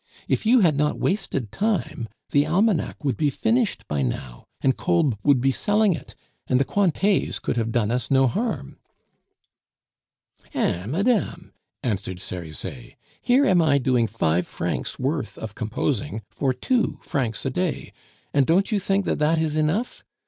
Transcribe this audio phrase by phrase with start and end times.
[0.27, 5.15] If you had not wasted time, the almanac would be finished by now, and Kolb
[5.21, 6.15] would be selling it,
[6.47, 8.79] and the Cointets could have done us no harm."
[10.55, 10.87] "Eh!
[10.87, 11.53] madame,"
[11.83, 12.95] answered Cerizet.
[13.21, 17.91] "Here am I doing five francs' worth of composing for two francs a day,
[18.33, 20.03] and don't you think that that is enough?